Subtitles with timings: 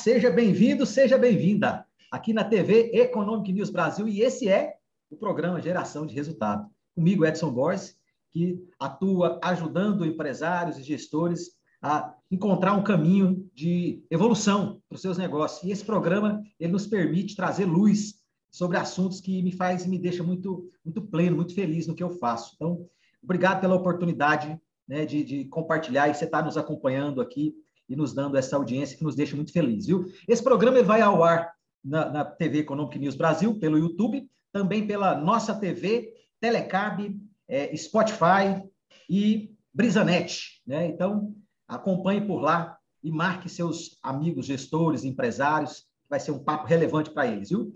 [0.00, 4.76] seja bem-vindo, seja bem-vinda aqui na TV Economic News Brasil e esse é
[5.10, 6.66] o programa Geração de Resultado.
[6.94, 7.98] Comigo, Edson Borges,
[8.30, 11.50] que atua ajudando empresários e gestores
[11.82, 15.62] a encontrar um caminho de evolução para os seus negócios.
[15.64, 18.14] E esse programa ele nos permite trazer luz
[18.50, 22.16] sobre assuntos que me faz me deixa muito muito pleno, muito feliz no que eu
[22.18, 22.54] faço.
[22.54, 22.86] Então,
[23.22, 24.58] obrigado pela oportunidade
[24.88, 27.54] né, de, de compartilhar e você está nos acompanhando aqui
[27.90, 30.06] e nos dando essa audiência que nos deixa muito feliz, viu?
[30.28, 31.52] Esse programa vai ao ar
[31.84, 38.62] na, na TV Economic News Brasil, pelo YouTube, também pela nossa TV, Telecab, é, Spotify
[39.08, 40.86] e Brisanet, né?
[40.86, 41.34] Então,
[41.66, 47.26] acompanhe por lá e marque seus amigos, gestores, empresários, vai ser um papo relevante para
[47.26, 47.74] eles, viu?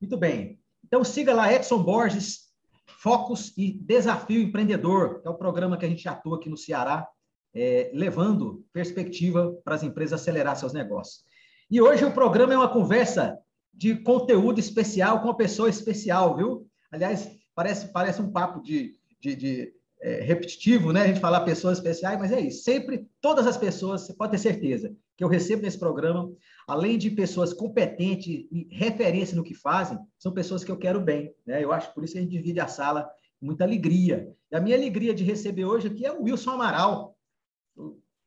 [0.00, 0.58] Muito bem.
[0.84, 2.50] Então, siga lá Edson Borges,
[2.86, 7.06] Focus e Desafio Empreendedor, é o programa que a gente atua aqui no Ceará
[7.54, 11.24] é, levando perspectiva para as empresas acelerar seus negócios.
[11.70, 13.38] E hoje o programa é uma conversa
[13.72, 16.66] de conteúdo especial com uma pessoa especial, viu?
[16.90, 21.02] Aliás, parece, parece um papo de, de, de é, repetitivo, né?
[21.02, 22.64] A gente falar pessoas especiais, mas é isso.
[22.64, 26.32] Sempre, todas as pessoas, você pode ter certeza que eu recebo nesse programa,
[26.66, 31.34] além de pessoas competentes e referência no que fazem, são pessoas que eu quero bem,
[31.46, 31.62] né?
[31.62, 34.32] Eu acho por isso que a gente divide a sala com muita alegria.
[34.50, 37.16] E a minha alegria de receber hoje aqui é o Wilson Amaral,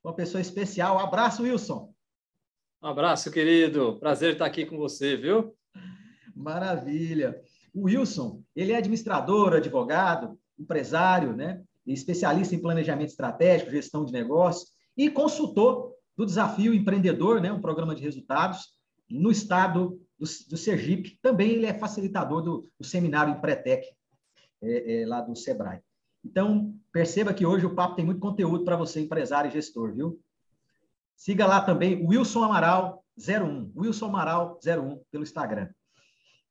[0.03, 0.99] uma pessoa especial.
[0.99, 1.93] abraço, Wilson.
[2.81, 3.97] Um abraço, querido.
[3.99, 5.55] Prazer estar aqui com você, viu?
[6.35, 7.41] Maravilha.
[7.73, 11.63] O Wilson, ele é administrador, advogado, empresário, né?
[11.85, 17.51] especialista em planejamento estratégico, gestão de negócios e consultor do Desafio Empreendedor, né?
[17.51, 18.73] um programa de resultados
[19.09, 21.17] no estado do, do Sergipe.
[21.21, 23.87] Também ele é facilitador do, do seminário Empretec,
[24.61, 25.81] é, é, lá do Sebrae.
[26.23, 30.19] Então, perceba que hoje o papo tem muito conteúdo para você, empresário e gestor, viu?
[31.15, 35.69] Siga lá também Wilson Amaral 01, Wilson Amaral 01 pelo Instagram.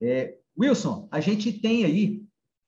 [0.00, 2.22] É, Wilson, a gente tem aí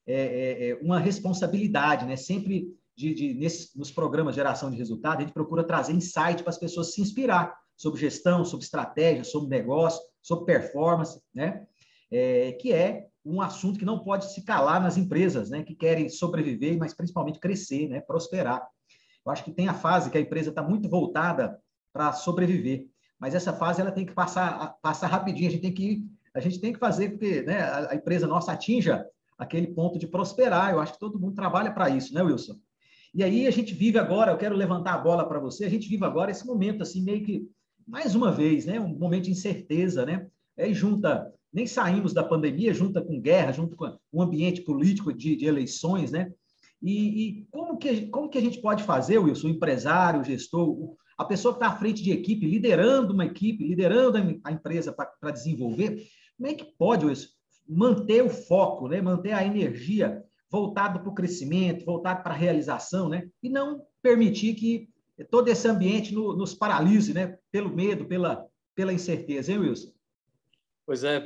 [0.07, 2.15] é, é, é, uma responsabilidade, né?
[2.15, 6.41] Sempre de, de nesse, nos programas de geração de resultado, a gente procura trazer insight
[6.43, 11.65] para as pessoas se inspirar sobre gestão, sobre estratégia, sobre negócio, sobre performance, né?
[12.11, 16.07] É, que é um assunto que não pode se calar nas empresas, né, que querem
[16.07, 18.65] sobreviver, mas principalmente crescer, né, prosperar.
[19.25, 21.59] Eu acho que tem a fase que a empresa está muito voltada
[21.91, 22.87] para sobreviver,
[23.19, 25.47] mas essa fase ela tem que passar, passar rapidinho.
[25.47, 28.51] A gente tem que a gente tem que fazer com que né, a, empresa nossa
[28.51, 30.71] atinja aquele ponto de prosperar.
[30.71, 32.59] Eu acho que todo mundo trabalha para isso, né, Wilson?
[33.13, 34.33] E aí a gente vive agora.
[34.33, 35.63] Eu quero levantar a bola para você.
[35.63, 37.49] A gente vive agora esse momento assim meio que
[37.87, 40.27] mais uma vez, né, um momento de incerteza, né?
[40.59, 45.37] Aí junta nem saímos da pandemia junto com guerra, junto com o ambiente político de,
[45.37, 46.29] de eleições, né?
[46.83, 46.91] E,
[47.29, 51.23] e, como, que, como que a gente pode fazer, Wilson, o empresário, o gestor, a
[51.23, 56.05] pessoa que está à frente de equipe, liderando uma equipe, liderando a empresa para desenvolver,
[56.35, 57.29] como é que pode, Wilson,
[57.65, 59.01] manter o foco, né?
[59.01, 60.21] manter a energia
[60.51, 63.29] voltado para o crescimento, voltado para a realização, né?
[63.41, 64.89] e não permitir que
[65.31, 67.37] todo esse ambiente no, nos paralise né?
[67.49, 68.45] pelo medo, pela,
[68.75, 69.94] pela incerteza, hein, Wilson?
[70.85, 71.21] Pois é,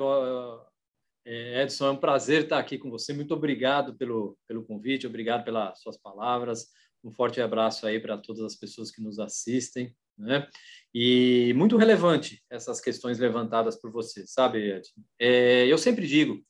[1.25, 3.13] é, Edson, é um prazer estar aqui com você.
[3.13, 6.67] Muito obrigado pelo, pelo convite, obrigado pelas suas palavras.
[7.03, 9.93] Um forte abraço aí para todas as pessoas que nos assistem.
[10.17, 10.47] Né?
[10.93, 15.01] E muito relevante essas questões levantadas por você, sabe, Edson?
[15.17, 16.43] É, eu sempre digo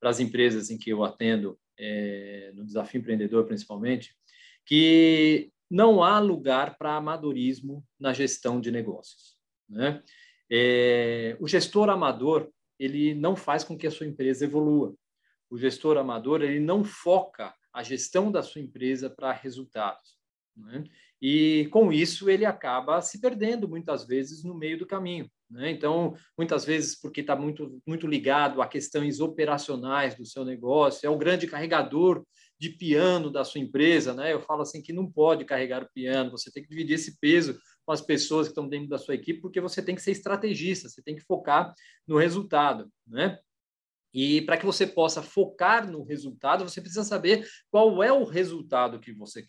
[0.00, 4.14] para as empresas em que eu atendo, é, no Desafio Empreendedor principalmente,
[4.66, 9.36] que não há lugar para amadorismo na gestão de negócios.
[9.68, 10.02] Né?
[10.56, 12.48] É, o gestor amador
[12.78, 14.94] ele não faz com que a sua empresa evolua.
[15.50, 20.16] O gestor amador ele não foca a gestão da sua empresa para resultados.
[20.56, 20.84] Né?
[21.20, 25.28] E com isso ele acaba se perdendo muitas vezes no meio do caminho.
[25.50, 25.70] Né?
[25.72, 31.10] Então, muitas vezes porque está muito muito ligado a questões operacionais do seu negócio, é
[31.10, 32.24] o grande carregador
[32.60, 34.32] de piano da sua empresa, né?
[34.32, 37.58] Eu falo assim que não pode carregar o piano, você tem que dividir esse peso
[37.84, 40.88] com as pessoas que estão dentro da sua equipe, porque você tem que ser estrategista,
[40.88, 41.74] você tem que focar
[42.06, 43.38] no resultado, né?
[44.12, 49.00] E para que você possa focar no resultado, você precisa saber qual é o resultado
[49.00, 49.44] que você.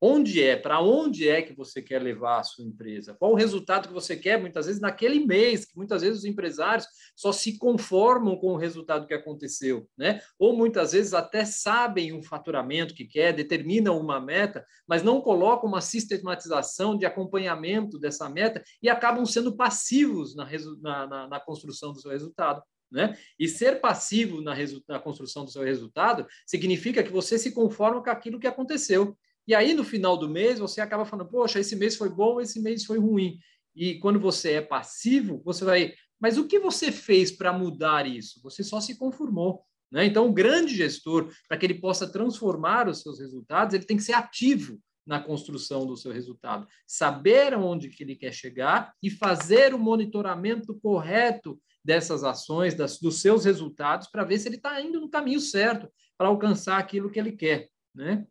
[0.00, 3.14] Onde é, para onde é que você quer levar a sua empresa?
[3.14, 6.86] Qual o resultado que você quer, muitas vezes, naquele mês, que muitas vezes os empresários
[7.16, 10.20] só se conformam com o resultado que aconteceu, né?
[10.38, 15.68] Ou muitas vezes até sabem um faturamento que quer, determinam uma meta, mas não colocam
[15.68, 20.46] uma sistematização de acompanhamento dessa meta e acabam sendo passivos na,
[20.82, 22.62] na, na, na construção do seu resultado.
[22.90, 23.16] Né?
[23.38, 24.54] E ser passivo na,
[24.86, 29.16] na, construção do seu resultado significa que você se conforma com aquilo que aconteceu.
[29.46, 32.60] E aí, no final do mês, você acaba falando, poxa, esse mês foi bom, esse
[32.60, 33.38] mês foi ruim.
[33.74, 35.94] E quando você é passivo, você vai.
[36.18, 38.40] Mas o que você fez para mudar isso?
[38.42, 39.62] Você só se conformou.
[39.90, 40.06] Né?
[40.06, 44.02] Então, o grande gestor, para que ele possa transformar os seus resultados, ele tem que
[44.02, 49.74] ser ativo na construção do seu resultado, saber aonde que ele quer chegar e fazer
[49.74, 54.98] o monitoramento correto dessas ações, das, dos seus resultados, para ver se ele está indo
[55.00, 57.68] no caminho certo para alcançar aquilo que ele quer.
[57.94, 58.26] Né?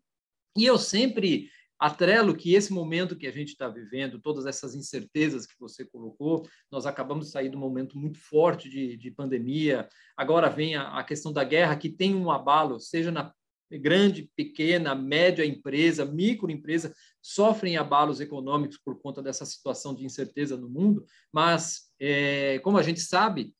[0.55, 1.49] E eu sempre
[1.83, 6.47] atrelo que esse momento que a gente está vivendo, todas essas incertezas que você colocou,
[6.71, 10.99] nós acabamos de sair de um momento muito forte de, de pandemia, agora vem a,
[10.99, 13.33] a questão da guerra, que tem um abalo, seja na
[13.69, 20.69] grande, pequena, média empresa, microempresa, sofrem abalos econômicos por conta dessa situação de incerteza no
[20.69, 23.53] mundo, mas, é, como a gente sabe,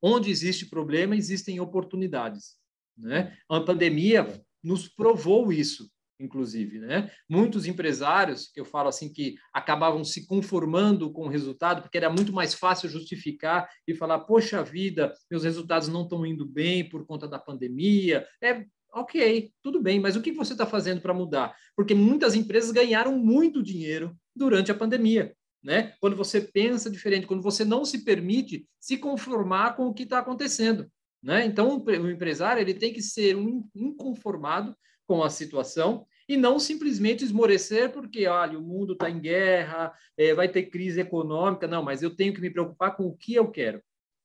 [0.00, 2.56] onde existe problema, existem oportunidades.
[2.96, 3.36] Né?
[3.48, 7.10] A pandemia nos provou isso inclusive, né?
[7.28, 12.10] Muitos empresários, que eu falo assim, que acabavam se conformando com o resultado, porque era
[12.10, 17.06] muito mais fácil justificar e falar, poxa vida, meus resultados não estão indo bem por
[17.06, 18.26] conta da pandemia.
[18.42, 21.54] É, ok, tudo bem, mas o que você está fazendo para mudar?
[21.76, 25.34] Porque muitas empresas ganharam muito dinheiro durante a pandemia.
[25.62, 25.94] Né?
[26.00, 30.20] Quando você pensa diferente, quando você não se permite se conformar com o que está
[30.20, 30.86] acontecendo.
[31.22, 31.44] Né?
[31.44, 37.24] Então, o empresário ele tem que ser um inconformado com a situação e não simplesmente
[37.24, 41.68] esmorecer porque, olha, o mundo está em guerra, é, vai ter crise econômica.
[41.68, 43.82] Não, mas eu tenho que me preocupar com o que eu quero.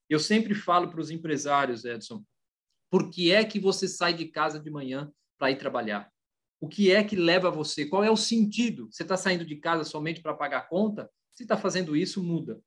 [0.10, 2.24] Eu sempre falo para os empresários, Edson,
[2.90, 6.12] por que é que você sai de casa de manhã para ir trabalhar?
[6.60, 7.86] O que é que leva você?
[7.86, 8.88] Qual é o sentido?
[8.92, 11.10] Você está saindo de casa somente para pagar a conta?
[11.32, 12.62] Se está fazendo isso, muda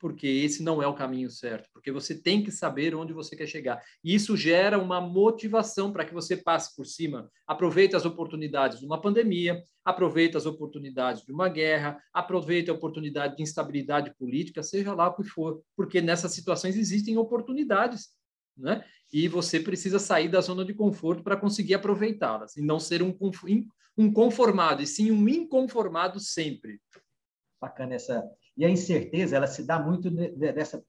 [0.00, 3.46] porque esse não é o caminho certo, porque você tem que saber onde você quer
[3.46, 3.80] chegar.
[4.02, 7.30] E isso gera uma motivação para que você passe por cima.
[7.46, 13.36] Aproveite as oportunidades de uma pandemia, aproveite as oportunidades de uma guerra, aproveite a oportunidade
[13.36, 18.08] de instabilidade política, seja lá o que for, porque nessas situações existem oportunidades,
[18.56, 18.82] né?
[19.12, 23.14] E você precisa sair da zona de conforto para conseguir aproveitá-las e não ser um,
[23.98, 26.80] um conformado, e sim um inconformado sempre.
[27.60, 28.24] Bacana essa
[28.60, 30.84] e a incerteza, ela se dá muito dessa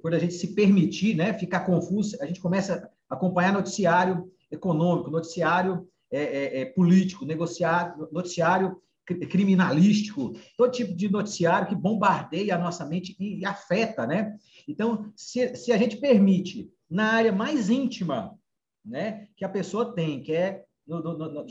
[0.00, 5.10] por a gente se permitir, né, ficar confuso, a gente começa a acompanhar noticiário econômico,
[5.10, 12.58] noticiário é, é, é, político, negociado, noticiário criminalístico, todo tipo de noticiário que bombardeia a
[12.58, 14.36] nossa mente e, e afeta, né?
[14.66, 18.38] Então, se, se a gente permite na área mais íntima,
[18.84, 21.46] né, que a pessoa tem, que é no, no,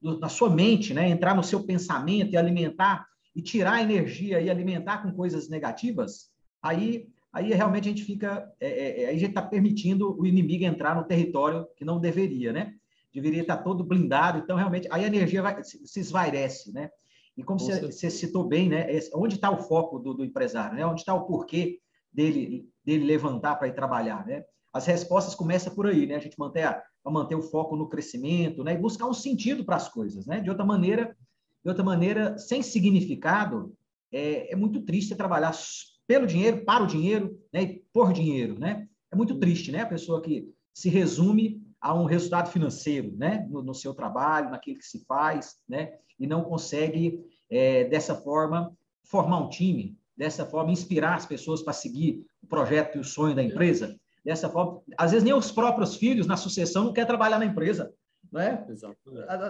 [0.00, 4.40] no, na sua mente, né, entrar no seu pensamento e alimentar e tirar a energia
[4.40, 6.30] e alimentar com coisas negativas,
[6.62, 10.26] aí, aí realmente a gente fica, é, é, é aí a gente está permitindo o
[10.26, 12.74] inimigo entrar no território que não deveria, né?
[13.12, 16.90] Deveria estar todo blindado, então realmente aí a energia vai, se esvairece, né?
[17.38, 18.86] E como você, você, citou bem, né?
[19.14, 20.84] Onde está o foco do, do empresário, né?
[20.84, 21.78] Onde está o porquê
[22.12, 24.42] dele, dele levantar para ir trabalhar, né?
[24.72, 26.16] As respostas começam por aí, né?
[26.16, 28.74] A gente manter, a, manter o foco no crescimento, né?
[28.74, 30.40] E buscar um sentido para as coisas, né?
[30.40, 31.16] De outra maneira,
[31.62, 33.74] de outra maneira, sem significado,
[34.12, 35.52] é, é muito triste trabalhar
[36.06, 38.88] pelo dinheiro, para o dinheiro, né, e por dinheiro, né?
[39.10, 39.82] É muito triste, né?
[39.82, 43.46] A pessoa que se resume a um resultado financeiro, né?
[43.50, 45.92] No, no seu trabalho, naquilo que se faz, né?
[46.18, 48.72] E não consegue, é, dessa forma,
[49.04, 53.34] formar um time, dessa forma, inspirar as pessoas para seguir o projeto e o sonho
[53.34, 53.98] da empresa.
[54.24, 57.92] Dessa forma, às vezes nem os próprios filhos na sucessão não quer trabalhar na empresa,
[58.32, 58.64] né?
[58.68, 58.96] Exato.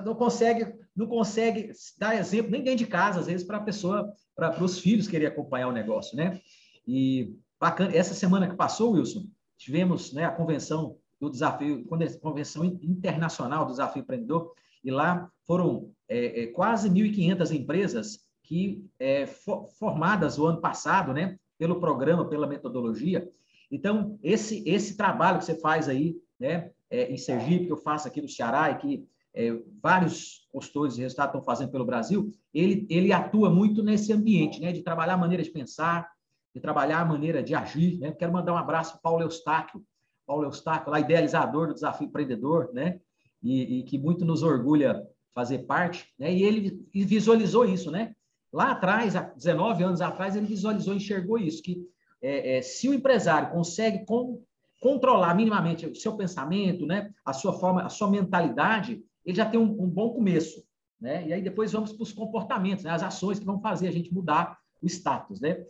[0.05, 4.13] Não consegue, não consegue dar exemplo nem dentro de casa, às vezes, para a pessoa,
[4.35, 6.41] para os filhos querer acompanhar o negócio, né?
[6.87, 12.65] E bacana, essa semana que passou, Wilson, tivemos né, a convenção do desafio, a convenção
[12.65, 14.53] internacional do desafio empreendedor,
[14.85, 21.13] e lá foram é, é, quase 1.500 empresas que é, for, formadas o ano passado,
[21.13, 23.29] né, pelo programa, pela metodologia.
[23.71, 28.09] Então, esse, esse trabalho que você faz aí, né, é, em Sergipe, que eu faço
[28.09, 32.87] aqui no Ceará, e que é, vários consultores de resultado estão fazendo pelo Brasil, ele,
[32.91, 36.09] ele atua muito nesse ambiente, né, de trabalhar a maneira de pensar,
[36.55, 37.99] de trabalhar a maneira de agir.
[37.99, 38.13] Né?
[38.13, 39.85] Quero mandar um abraço para o Paulo Eustáquio,
[40.27, 43.01] Paulo Eustáquio, lá, idealizador do Desafio Empreendedor, né?
[43.43, 45.03] E, e, que muito nos orgulha
[45.35, 46.31] fazer parte, né?
[46.31, 48.15] E ele visualizou isso, né?
[48.53, 51.83] Lá atrás, há 19 anos atrás, ele visualizou, enxergou isso, que
[52.21, 54.43] é, é, se o empresário consegue com,
[54.81, 59.59] controlar minimamente o seu pensamento, né, a sua forma, a sua mentalidade, ele já tem
[59.59, 60.63] um, um bom começo,
[61.01, 61.27] né?
[61.27, 64.13] E aí depois vamos para os comportamentos, né, as ações que vão fazer a gente
[64.13, 65.65] mudar o status, né?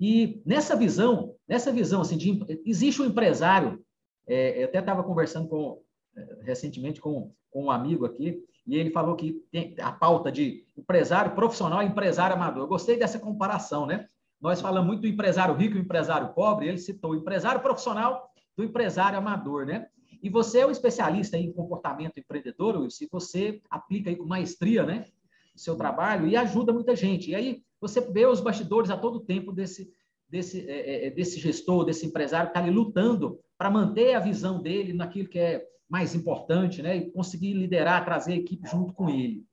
[0.00, 3.84] E nessa visão, nessa visão assim, de, existe um empresário,
[4.26, 5.80] é, eu até estava conversando com,
[6.16, 10.66] é, recentemente com, com um amigo aqui, e ele falou que tem a pauta de
[10.76, 12.64] empresário profissional e empresário amador.
[12.64, 14.08] Eu gostei dessa comparação, né?
[14.40, 19.18] Nós falamos muito do empresário rico e empresário pobre, ele citou empresário profissional do empresário
[19.18, 19.86] amador, né?
[20.22, 25.06] E você é um especialista em comportamento empreendedor, se você aplica aí com maestria, né?
[25.54, 27.30] O seu trabalho e ajuda muita gente.
[27.30, 29.92] E aí você vê os bastidores a todo tempo desse,
[30.28, 34.20] desse, é, é, é desse gestor, desse empresário que está ali lutando para manter a
[34.20, 36.96] visão dele naquilo que é mais importante, né?
[36.96, 39.44] E conseguir liderar, trazer a equipe junto com ele.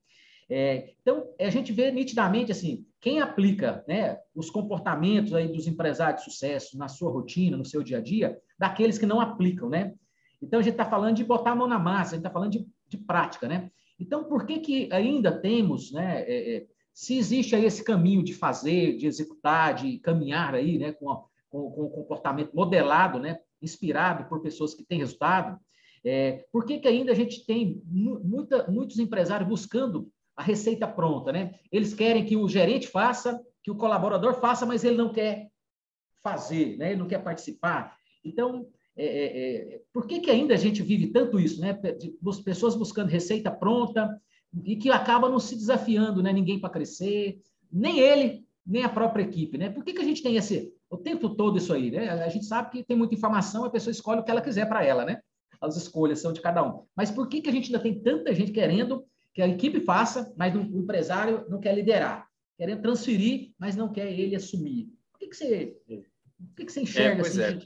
[0.53, 6.25] É, então, a gente vê nitidamente assim, quem aplica né, os comportamentos aí dos empresários
[6.25, 9.96] de sucesso na sua rotina, no seu dia a dia, daqueles que não aplicam, né?
[10.39, 12.51] Então, a gente está falando de botar a mão na massa, a gente está falando
[12.51, 13.72] de, de, prática, né?
[14.00, 18.36] Então, por que, que ainda temos, né, é, é, se existe aí esse caminho de
[18.36, 23.39] fazer, de executar, de caminhar aí, né, com, a, com, com o comportamento modelado, né,
[23.60, 25.60] inspirado por pessoas que têm resultado,
[26.06, 31.32] é, por que, que ainda a gente tem muita, muitos empresários buscando a receita pronta,
[31.32, 31.56] né?
[31.72, 35.51] Eles querem que o gerente faça, que o colaborador faça, mas ele não quer
[36.24, 36.91] fazer, né?
[36.91, 37.96] Ele não quer participar.
[38.23, 41.73] Então, é, é, é por que, que ainda a gente vive tanto isso, né?
[41.73, 42.13] De,
[42.43, 44.19] pessoas buscando receita pronta
[44.63, 46.31] e que acaba não se desafiando, né?
[46.31, 47.39] Ninguém para crescer,
[47.71, 49.69] nem ele, nem a própria equipe, né?
[49.69, 52.09] Por que, que a gente tem esse o tempo todo isso aí, né?
[52.09, 54.83] A gente sabe que tem muita informação, a pessoa escolhe o que ela quiser para
[54.83, 55.21] ela, né?
[55.61, 56.83] as escolhas são de cada um.
[56.95, 60.33] Mas por que, que a gente ainda tem tanta gente querendo que a equipe faça,
[60.35, 62.27] mas o empresário não quer liderar?
[62.57, 64.89] Querendo transferir, mas não quer ele assumir.
[65.11, 67.41] Por que, que, você, por que, que você enxerga é, assim?
[67.41, 67.59] É.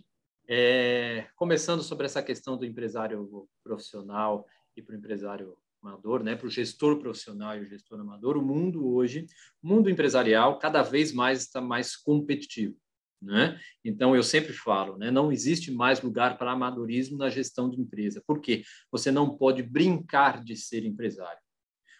[0.47, 4.45] É, começando sobre essa questão do empresário profissional
[4.77, 8.41] e para o empresário amador, né, para o gestor profissional e o gestor amador, o
[8.41, 9.27] mundo hoje,
[9.61, 12.75] o mundo empresarial, cada vez mais está mais competitivo.
[13.21, 13.59] Né?
[13.83, 15.09] Então, eu sempre falo, né?
[15.09, 18.21] não existe mais lugar para amadorismo na gestão de empresa.
[18.25, 18.63] Por quê?
[18.91, 21.39] Você não pode brincar de ser empresário.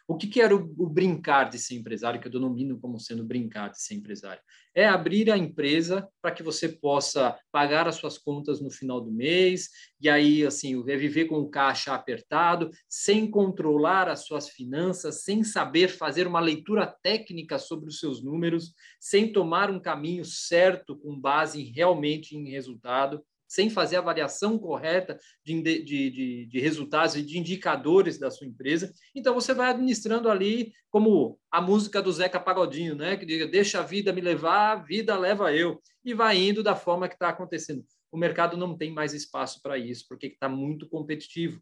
[0.07, 3.24] O que, que era o, o, brincar de ser empresário, que eu denomino como sendo
[3.24, 4.41] brincar de ser empresário?
[4.74, 9.12] É abrir a empresa para que você possa pagar as suas contas no final do
[9.12, 9.69] mês,
[10.00, 15.43] e aí, assim, é viver com o caixa apertado, sem controlar as suas finanças, sem
[15.43, 21.19] saber fazer uma leitura técnica sobre os seus números, sem tomar um caminho certo com
[21.19, 23.24] base realmente em resultado
[23.55, 28.45] sem fazer a avaliação correta de, de, de, de, resultados e de indicadores da sua
[28.45, 28.93] empresa.
[29.15, 33.15] Então, você vai administrando ali como a música do Zeca Pagodinho, né?
[33.15, 35.81] que diga, deixa a vida me levar, a vida leva eu.
[36.03, 37.85] E vai indo da forma que está acontecendo.
[38.12, 41.62] O mercado não tem mais espaço para isso, porque está muito competitivo.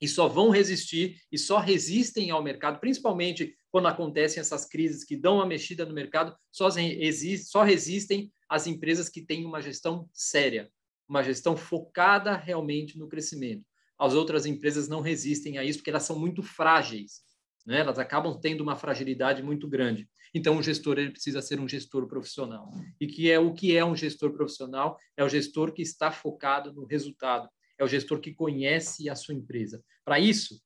[0.00, 5.16] E só vão resistir e só resistem ao mercado, principalmente quando acontecem essas crises que
[5.16, 10.70] dão uma mexida no mercado, só, só resistem as empresas que têm uma gestão séria,
[11.08, 13.64] uma gestão focada realmente no crescimento.
[13.98, 17.22] As outras empresas não resistem a isso porque elas são muito frágeis,
[17.66, 17.80] né?
[17.80, 20.08] elas acabam tendo uma fragilidade muito grande.
[20.34, 22.70] Então, o gestor ele precisa ser um gestor profissional.
[23.00, 24.98] E que é o que é um gestor profissional?
[25.16, 27.48] É o gestor que está focado no resultado,
[27.78, 29.82] é o gestor que conhece a sua empresa.
[30.04, 30.60] Para isso,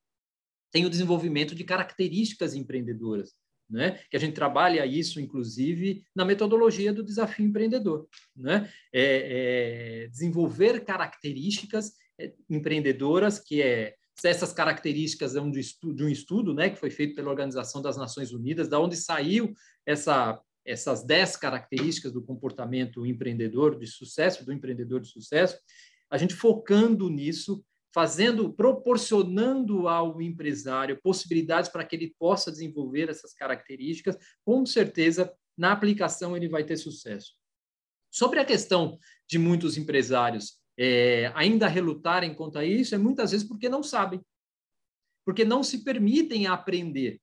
[0.72, 3.32] tem o desenvolvimento de características empreendedoras
[3.70, 4.00] né?
[4.10, 8.08] que a gente trabalha isso, inclusive, na metodologia do desafio empreendedor.
[8.36, 8.70] Né?
[8.92, 16.08] É, é desenvolver características é, empreendedoras, que é essas características de um estudo, de um
[16.08, 19.54] estudo né, que foi feito pela Organização das Nações Unidas, da onde saiu
[19.86, 25.58] essa, essas dez características do comportamento empreendedor de sucesso, do empreendedor de sucesso,
[26.10, 33.34] a gente focando nisso, fazendo, proporcionando ao empresário possibilidades para que ele possa desenvolver essas
[33.34, 37.34] características, com certeza, na aplicação ele vai ter sucesso.
[38.10, 43.68] Sobre a questão de muitos empresários é, ainda relutarem contra isso, é muitas vezes porque
[43.68, 44.20] não sabem,
[45.24, 47.20] porque não se permitem aprender,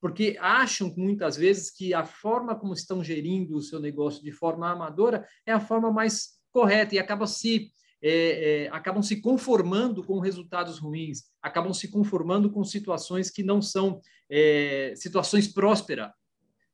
[0.00, 4.70] porque acham muitas vezes que a forma como estão gerindo o seu negócio de forma
[4.70, 10.18] amadora é a forma mais correta e acaba se é, é, acabam se conformando com
[10.18, 16.10] resultados ruins, acabam se conformando com situações que não são é, situações prósperas.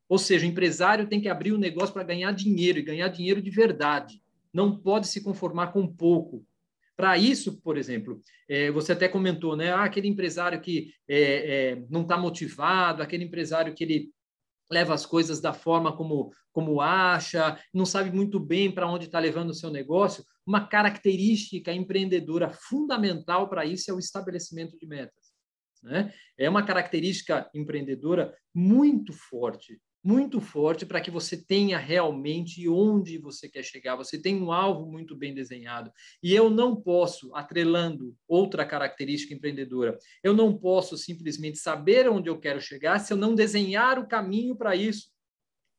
[0.08, 3.08] Ou seja, o empresário tem que abrir o um negócio para ganhar dinheiro e ganhar
[3.08, 4.22] dinheiro de verdade.
[4.52, 6.46] Não pode se conformar com pouco.
[6.96, 9.70] Para isso, por exemplo, é, você até comentou, né?
[9.70, 14.10] Ah, aquele empresário que é, é, não está motivado, aquele empresário que ele
[14.70, 19.18] leva as coisas da forma como, como acha, não sabe muito bem para onde está
[19.18, 20.24] levando o seu negócio.
[20.46, 25.32] Uma característica empreendedora fundamental para isso é o estabelecimento de metas.
[25.82, 26.12] Né?
[26.36, 33.48] É uma característica empreendedora muito forte, muito forte para que você tenha realmente onde você
[33.48, 33.96] quer chegar.
[33.96, 35.90] Você tem um alvo muito bem desenhado.
[36.22, 42.38] E eu não posso, atrelando outra característica empreendedora, eu não posso simplesmente saber onde eu
[42.38, 45.10] quero chegar se eu não desenhar o caminho para isso.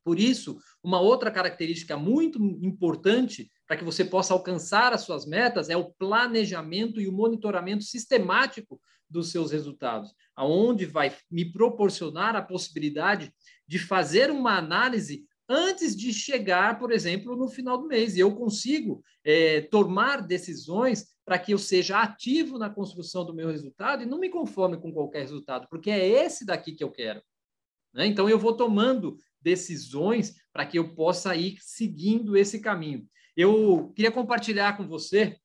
[0.04, 5.70] Por isso, uma outra característica muito importante para que você possa alcançar as suas metas
[5.70, 12.42] é o planejamento e o monitoramento sistemático dos seus resultados, aonde vai me proporcionar a
[12.42, 13.32] possibilidade
[13.68, 18.16] de fazer uma análise antes de chegar, por exemplo, no final do mês.
[18.16, 23.50] E eu consigo é, tomar decisões para que eu seja ativo na construção do meu
[23.50, 27.22] resultado e não me conforme com qualquer resultado, porque é esse daqui que eu quero.
[27.94, 28.06] Né?
[28.06, 33.06] Então, eu vou tomando decisões para que eu possa ir seguindo esse caminho.
[33.36, 35.36] Eu queria compartilhar com você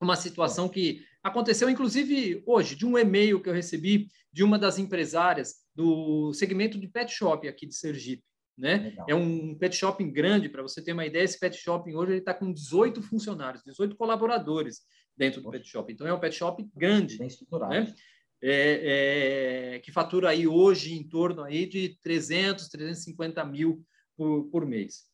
[0.00, 4.78] uma situação que aconteceu, inclusive, hoje, de um e-mail que eu recebi de uma das
[4.78, 8.24] empresárias do segmento de pet shop aqui de Sergipe.
[8.56, 8.94] Né?
[9.08, 12.34] É um pet shopping grande, para você ter uma ideia, esse pet shopping hoje está
[12.34, 14.82] com 18 funcionários, 18 colaboradores
[15.16, 15.92] dentro do pet shop.
[15.92, 17.72] Então é um pet shop grande, Bem estruturado.
[17.72, 17.94] Né?
[18.44, 23.86] É, é, que fatura aí hoje em torno aí de 300, 350 mil
[24.16, 25.04] por, por mês.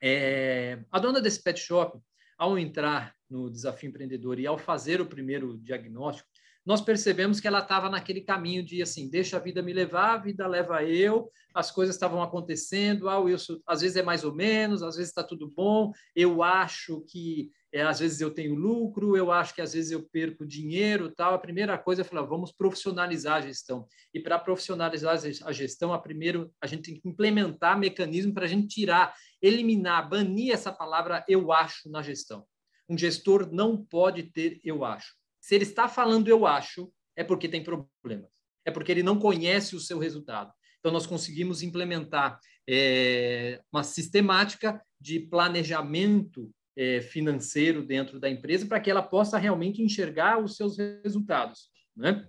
[0.00, 1.98] É, a dona desse pet shop,
[2.38, 6.28] ao entrar no desafio empreendedor e ao fazer o primeiro diagnóstico,
[6.64, 10.18] nós percebemos que ela estava naquele caminho de assim, deixa a vida me levar, a
[10.18, 14.82] vida leva eu, as coisas estavam acontecendo, ah, Wilson, às vezes é mais ou menos,
[14.82, 19.30] às vezes está tudo bom, eu acho que é, às vezes eu tenho lucro, eu
[19.30, 21.34] acho que às vezes eu perco dinheiro, tal.
[21.34, 23.86] A primeira coisa é falar, vamos profissionalizar a gestão.
[24.12, 28.48] E para profissionalizar a gestão, a primeiro a gente tem que implementar mecanismo para a
[28.48, 32.44] gente tirar, eliminar, banir essa palavra eu acho na gestão.
[32.90, 35.14] Um gestor não pode ter eu acho.
[35.40, 38.28] Se ele está falando eu acho, é porque tem problemas.
[38.64, 40.52] É porque ele não conhece o seu resultado.
[40.80, 48.80] Então, nós conseguimos implementar é, uma sistemática de planejamento é, financeiro dentro da empresa para
[48.80, 51.70] que ela possa realmente enxergar os seus resultados.
[51.96, 52.26] Né?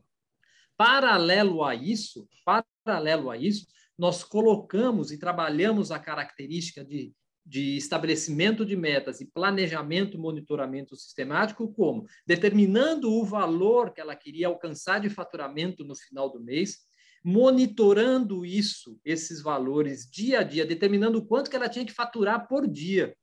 [0.78, 3.66] Paralelo a isso, paralelo a isso,
[3.98, 7.14] nós colocamos e trabalhamos a característica de
[7.46, 14.48] de estabelecimento de metas e planejamento, monitoramento sistemático, como determinando o valor que ela queria
[14.48, 16.80] alcançar de faturamento no final do mês,
[17.24, 22.68] monitorando isso, esses valores dia a dia, determinando quanto que ela tinha que faturar por
[22.68, 23.16] dia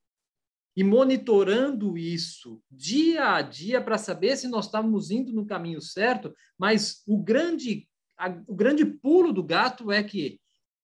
[0.77, 6.33] e monitorando isso dia a dia para saber se nós estávamos indo no caminho certo,
[6.57, 10.41] mas o grande a, o grande pulo do gato é que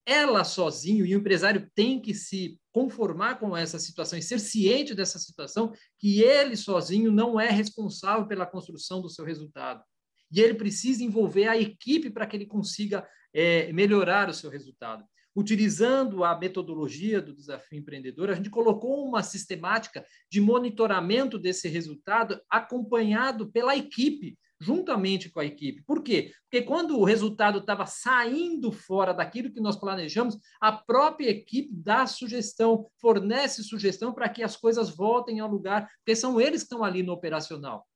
[0.06, 4.94] ela sozinho e o empresário tem que se conformar com essa situação e ser ciente
[4.94, 9.82] dessa situação que ele sozinho não é responsável pela construção do seu resultado.
[10.30, 15.04] E ele precisa envolver a equipe para que ele consiga é, melhorar o seu resultado.
[15.36, 22.40] Utilizando a metodologia do desafio empreendedor, a gente colocou uma sistemática de monitoramento desse resultado
[22.48, 25.82] acompanhado pela equipe juntamente com a equipe.
[25.82, 26.32] Por quê?
[26.44, 32.06] Porque quando o resultado estava saindo fora daquilo que nós planejamos, a própria equipe dá
[32.06, 36.82] sugestão, fornece sugestão para que as coisas voltem ao lugar, porque são eles que estão
[36.82, 37.86] ali no operacional.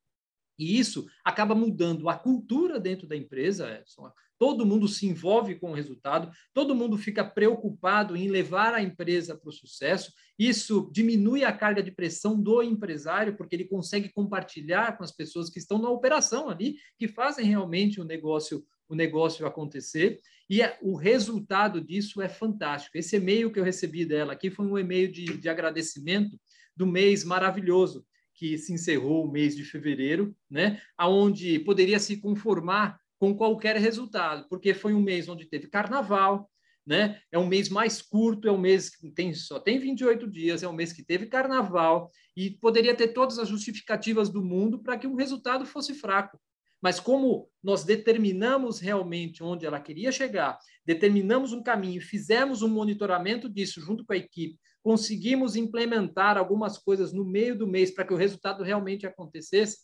[0.59, 5.71] E isso acaba mudando a cultura dentro da empresa, Edson, todo mundo se envolve com
[5.71, 10.13] o resultado, todo mundo fica preocupado em levar a empresa para o sucesso.
[10.39, 15.51] Isso diminui a carga de pressão do empresário, porque ele consegue compartilhar com as pessoas
[15.51, 20.19] que estão na operação ali, que fazem realmente o negócio o negócio acontecer.
[20.49, 22.97] E é, o resultado disso é fantástico.
[22.97, 26.41] Esse e-mail que eu recebi dela aqui foi um e-mail de, de agradecimento
[26.75, 30.81] do mês maravilhoso que se encerrou o mês de fevereiro, né?
[30.97, 36.49] Aonde poderia se conformar com qualquer resultado, porque foi um mês onde teve carnaval,
[36.87, 37.21] né?
[37.31, 40.69] É um mês mais curto, é um mês que tem, só tem 28 dias, é
[40.69, 45.07] um mês que teve carnaval e poderia ter todas as justificativas do mundo para que
[45.07, 46.41] o resultado fosse fraco.
[46.81, 53.49] Mas como nós determinamos realmente onde ela queria chegar, determinamos um caminho, fizemos um monitoramento
[53.49, 58.15] disso junto com a equipe, conseguimos implementar algumas coisas no meio do mês para que
[58.15, 59.81] o resultado realmente acontecesse.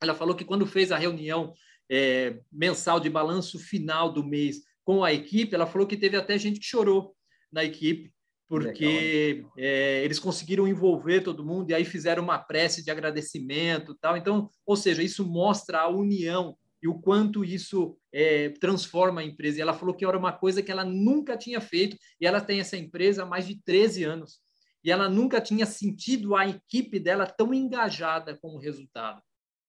[0.00, 1.52] Ela falou que quando fez a reunião
[1.90, 6.38] é, mensal de balanço final do mês com a equipe, ela falou que teve até
[6.38, 7.14] gente que chorou
[7.52, 8.10] na equipe,
[8.48, 14.16] porque é, eles conseguiram envolver todo mundo e aí fizeram uma prece de agradecimento tal.
[14.16, 19.58] Então, ou seja, isso mostra a união e o quanto isso é, transforma a empresa.
[19.58, 22.60] E ela falou que era uma coisa que ela nunca tinha feito e ela tem
[22.60, 24.40] essa empresa há mais de 13 anos.
[24.82, 29.20] E ela nunca tinha sentido a equipe dela tão engajada com o resultado.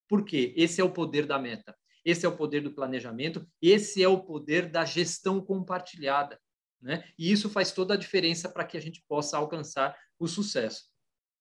[0.08, 0.53] Por quê?
[0.55, 1.75] Esse é o poder da meta.
[2.03, 6.39] Esse é o poder do planejamento, esse é o poder da gestão compartilhada.
[6.81, 7.03] Né?
[7.17, 10.85] E isso faz toda a diferença para que a gente possa alcançar o sucesso.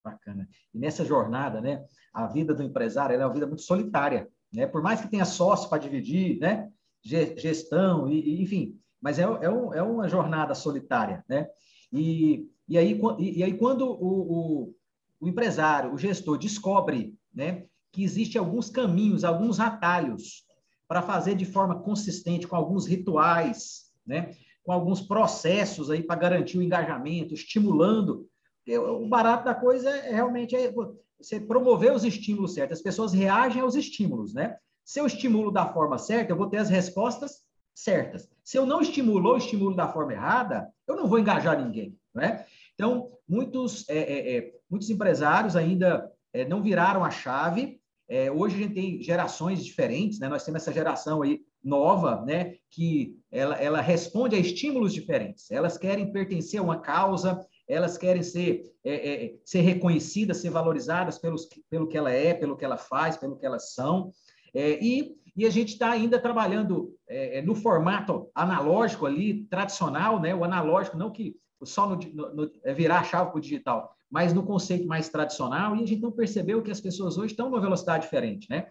[0.04, 0.48] Bacana.
[0.74, 4.28] E nessa jornada, né, a vida do empresário é uma vida muito solitária.
[4.52, 4.66] Né?
[4.66, 6.70] Por mais que tenha sócio para dividir, né?
[7.02, 11.24] gestão, e, enfim, mas é, é, um, é, uma jornada solitária.
[11.28, 11.48] Né?
[11.92, 14.74] E, e, aí, e, e aí, quando o, o,
[15.20, 20.44] o, empresário, o gestor, descobre né, que existem alguns caminhos, alguns atalhos
[20.88, 26.58] para fazer de forma consistente, com alguns rituais, né, com alguns processos aí para garantir
[26.58, 28.26] o engajamento, estimulando.
[28.66, 30.72] O barato da coisa é realmente é
[31.18, 32.78] você promover os estímulos certos.
[32.78, 34.56] As pessoas reagem aos estímulos, né?
[34.84, 37.42] Se eu estimulo da forma certa, eu vou ter as respostas
[37.74, 38.28] certas.
[38.42, 42.46] Se eu não estimulo ou estimulo da forma errada, eu não vou engajar ninguém, né?
[42.74, 47.77] Então, muitos, é, é, é muitos empresários ainda é, não viraram a chave.
[48.08, 50.28] É, hoje a gente tem gerações diferentes, né?
[50.28, 52.54] Nós temos essa geração aí nova, né?
[52.70, 55.50] Que ela, ela responde a estímulos diferentes.
[55.50, 61.18] Elas querem pertencer a uma causa, elas querem ser, é, é, ser reconhecidas, ser valorizadas
[61.18, 64.10] pelos, pelo que ela é, pelo que ela faz, pelo que elas são.
[64.54, 70.18] É, e, e a gente está ainda trabalhando é, é, no formato analógico ali, tradicional,
[70.18, 70.34] né?
[70.34, 74.32] o analógico, não que só no, no, no virar a chave para o digital, mas
[74.32, 77.60] no conceito mais tradicional, e a gente não percebeu que as pessoas hoje estão numa
[77.60, 78.48] velocidade diferente.
[78.48, 78.68] Né?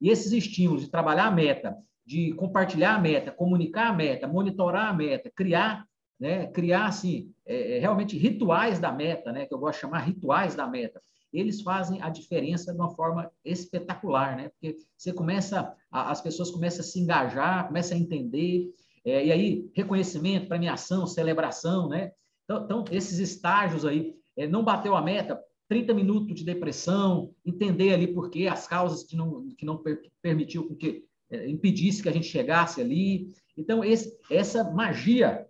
[0.00, 4.88] E esses estímulos de trabalhar a meta, de compartilhar a meta, comunicar a meta, monitorar
[4.88, 5.84] a meta, criar
[6.20, 10.00] né, criar assim, é, é, realmente rituais da meta, né, que eu gosto de chamar
[10.00, 11.00] rituais da meta,
[11.32, 14.48] eles fazem a diferença de uma forma espetacular, né?
[14.48, 18.74] Porque você começa, a, as pessoas começam a se engajar, começam a entender,
[19.04, 22.10] é, e aí reconhecimento, premiação, celebração, né?
[22.44, 24.14] Então, então esses estágios aí,
[24.46, 29.16] não bateu a meta, 30 minutos de depressão, entender ali por que as causas que
[29.16, 33.32] não, que não per, permitiu que é, impedisse que a gente chegasse ali.
[33.56, 35.46] Então, esse, essa magia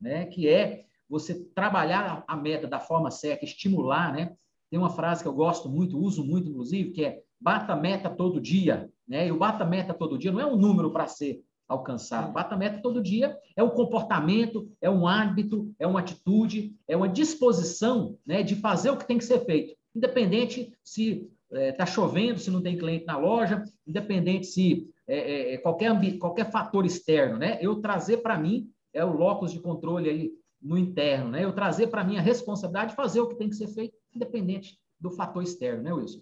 [0.00, 0.26] né?
[0.26, 4.36] que é você trabalhar a meta da forma certa, estimular, né?
[4.68, 8.40] Tem uma frase que eu gosto muito, uso muito, inclusive, que é bata meta todo
[8.40, 9.28] dia, né?
[9.28, 12.32] E o bata meta todo dia não é um número para ser alcançado.
[12.32, 17.08] Bata meta todo dia é um comportamento, é um hábito, é uma atitude, é uma
[17.08, 21.86] disposição, né, de fazer o que tem que ser feito, independente se está é, tá
[21.86, 26.84] chovendo, se não tem cliente na loja, independente se é, é, é qualquer qualquer fator
[26.84, 27.58] externo, né?
[27.60, 31.44] Eu trazer para mim é o locus de controle aí no interno, né?
[31.44, 34.76] Eu trazer para mim a responsabilidade de fazer o que tem que ser feito, independente
[34.98, 36.20] do fator externo, né, Wilson?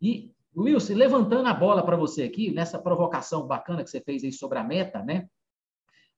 [0.00, 4.32] E, Wilson, levantando a bola para você aqui, nessa provocação bacana que você fez aí
[4.32, 5.28] sobre a meta, né?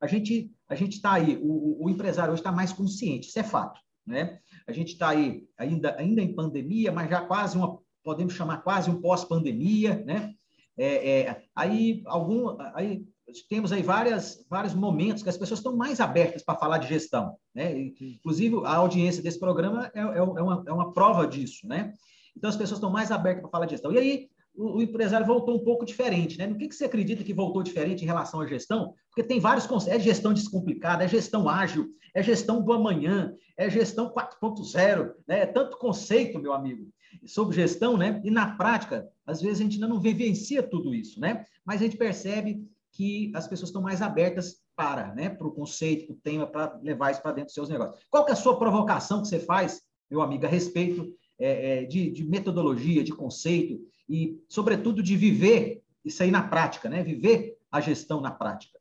[0.01, 3.43] A gente a gente está aí, o, o empresário hoje está mais consciente, isso é
[3.43, 4.39] fato, né?
[4.67, 8.91] A gente está aí ainda, ainda em pandemia, mas já quase uma, podemos chamar quase
[8.91, 10.35] um pós-pandemia, né?
[10.77, 13.05] É, é, aí algum, aí
[13.49, 17.37] temos aí várias, vários momentos que as pessoas estão mais abertas para falar de gestão.
[17.55, 17.93] Né?
[18.01, 21.67] Inclusive, a audiência desse programa é, é, é, uma, é uma prova disso.
[21.67, 21.93] Né?
[22.39, 23.93] Então, as pessoas estão mais abertas para falar de gestão.
[23.93, 26.39] E aí, o, o, empresário voltou um pouco diferente.
[26.39, 26.47] Né?
[26.47, 28.95] No que, que você acredita que voltou diferente em relação à gestão?
[29.11, 30.01] Porque tem vários conceitos.
[30.01, 35.15] É gestão descomplicada, é gestão ágil, é gestão do amanhã, é gestão 4.0.
[35.27, 35.41] Né?
[35.41, 36.89] É tanto conceito, meu amigo,
[37.27, 38.21] sobre gestão, né?
[38.25, 41.21] e na prática, às vezes a gente ainda não vivencia tudo isso.
[41.21, 41.45] Né?
[41.65, 46.07] Mas a gente percebe que as pessoas estão mais abertas para, né, para o conceito,
[46.07, 48.05] para o tema, para levar isso para dentro dos seus negócios.
[48.09, 51.85] Qual que é a sua provocação que você faz, meu amigo, a respeito é, é,
[51.85, 57.03] de, de, metodologia, de conceito e, sobretudo, de viver isso aí na prática, né?
[57.03, 58.79] Viver a gestão na prática.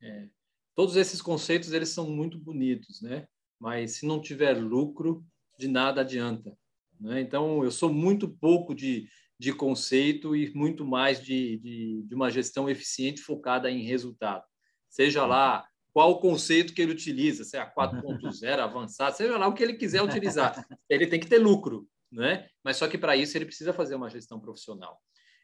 [0.00, 0.28] É,
[0.74, 3.26] todos esses conceitos eles são muito bonitos, né?
[3.58, 5.24] Mas se não tiver lucro,
[5.58, 6.56] de nada adianta.
[7.00, 7.20] Né?
[7.20, 12.30] Então, eu sou muito pouco de de conceito e muito mais de, de, de uma
[12.30, 14.44] gestão eficiente focada em resultado.
[14.88, 15.66] Seja lá
[15.96, 19.62] qual o conceito que ele utiliza, se é a 4.0, avançado, seja lá o que
[19.62, 20.62] ele quiser utilizar.
[20.90, 22.50] Ele tem que ter lucro, né?
[22.62, 25.00] Mas só que para isso ele precisa fazer uma gestão profissional.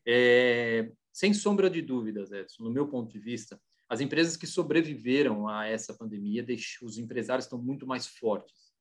[0.07, 5.49] É, sem sombra de dúvidas, Edson, no meu ponto de vista, as empresas que sobreviveram
[5.49, 6.45] a essa pandemia,
[6.83, 8.75] os empresários estão muito mais fortes,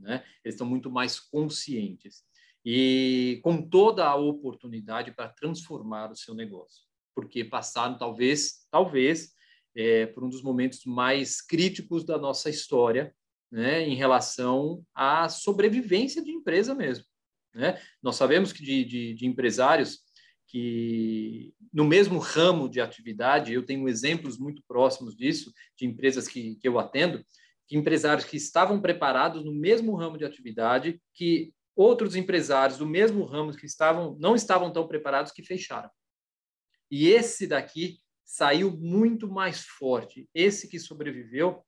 [0.00, 0.24] né?
[0.42, 2.24] Eles estão muito mais conscientes
[2.64, 9.36] e com toda a oportunidade para transformar o seu negócio, porque passaram talvez, talvez,
[9.78, 13.14] é, por um dos momentos mais críticos da nossa história,
[13.50, 17.04] né, em relação à sobrevivência de empresa mesmo.
[17.54, 17.80] Né?
[18.02, 20.00] Nós sabemos que de, de, de empresários
[20.48, 26.56] que no mesmo ramo de atividade, eu tenho exemplos muito próximos disso, de empresas que,
[26.56, 27.24] que eu atendo,
[27.68, 33.24] que empresários que estavam preparados no mesmo ramo de atividade, que outros empresários do mesmo
[33.24, 35.90] ramo que estavam não estavam tão preparados que fecharam.
[36.90, 40.28] E esse daqui saiu muito mais forte.
[40.34, 41.64] Esse que sobreviveu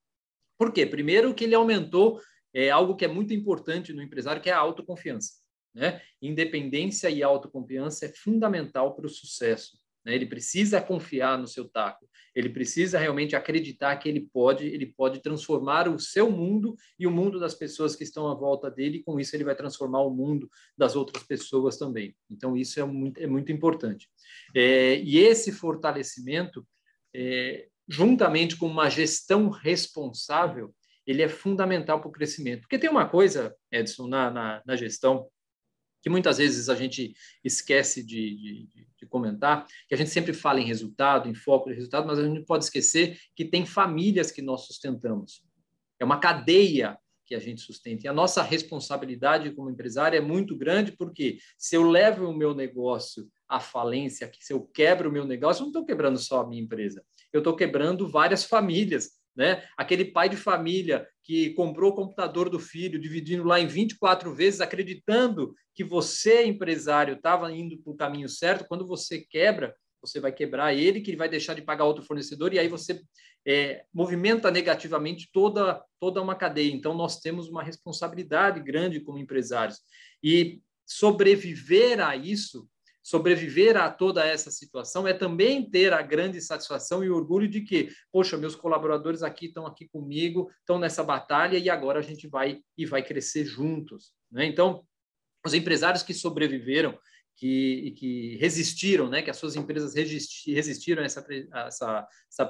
[0.59, 0.85] Por quê?
[0.85, 2.21] Primeiro que ele aumentou
[2.53, 5.41] é, algo que é muito importante no empresário, que é a autoconfiança.
[5.75, 6.03] Né?
[6.21, 9.79] Independência e autoconfiança é fundamental para o sucesso.
[10.05, 10.15] Né?
[10.15, 15.21] Ele precisa confiar no seu taco, ele precisa realmente acreditar que ele pode, ele pode
[15.21, 19.03] transformar o seu mundo e o mundo das pessoas que estão à volta dele, e
[19.03, 22.15] com isso ele vai transformar o mundo das outras pessoas também.
[22.31, 24.09] Então, isso é muito, é muito importante.
[24.55, 26.67] É, e esse fortalecimento,
[27.15, 30.73] é, juntamente com uma gestão responsável,
[31.07, 32.61] ele é fundamental para o crescimento.
[32.63, 35.27] Porque tem uma coisa, Edson, na, na, na gestão,
[36.03, 40.61] que muitas vezes a gente esquece de, de, de, comentar, que a gente sempre fala
[40.61, 44.31] em resultado, em foco de resultado, mas a gente não pode esquecer que tem famílias
[44.31, 45.43] que nós sustentamos.
[45.99, 46.99] É uma cadeia
[47.31, 48.05] que a gente sustenta.
[48.05, 52.53] E a nossa responsabilidade como empresário é muito grande, porque se eu levo o meu
[52.53, 56.47] negócio à falência, se eu quebro o meu negócio, eu não estou quebrando só a
[56.47, 59.65] minha empresa, eu estou quebrando várias famílias né?
[59.75, 64.61] Aquele pai de família que comprou o computador do filho, dividindo lá em 24 vezes,
[64.61, 70.31] acreditando que você, empresário, estava indo para o caminho certo, quando você quebra, você vai
[70.31, 73.01] quebrar ele, que ele vai deixar de pagar outro fornecedor, e aí você
[73.47, 76.71] é, movimenta negativamente toda, toda uma cadeia.
[76.71, 79.79] Então, nós temos uma responsabilidade grande como empresários.
[80.23, 82.69] E sobreviver a isso
[83.03, 87.91] sobreviver a toda essa situação é também ter a grande satisfação e orgulho de que,
[88.13, 92.61] poxa, meus colaboradores aqui estão aqui comigo, estão nessa batalha e agora a gente vai
[92.77, 94.13] e vai crescer juntos.
[94.31, 94.45] Né?
[94.47, 94.85] Então,
[95.45, 96.99] os empresários que sobreviveram,
[97.37, 102.47] que, que resistiram, né, que as suas empresas resistiram a essa, essa, essa